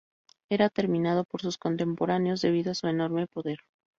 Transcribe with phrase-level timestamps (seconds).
[0.49, 3.59] Era temido por sus contemporáneos debido a su enorme poder.